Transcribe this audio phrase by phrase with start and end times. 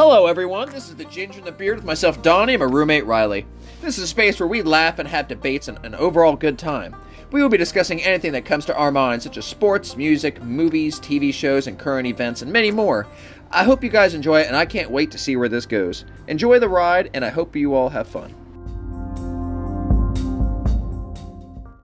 [0.00, 0.70] Hello, everyone.
[0.70, 3.46] This is the Ginger and the Beard with myself, Donnie, and my roommate, Riley.
[3.80, 6.94] This is a space where we laugh and have debates and an overall good time.
[7.32, 11.00] We will be discussing anything that comes to our minds, such as sports, music, movies,
[11.00, 13.08] TV shows, and current events, and many more.
[13.50, 16.04] I hope you guys enjoy it, and I can't wait to see where this goes.
[16.28, 18.32] Enjoy the ride, and I hope you all have fun.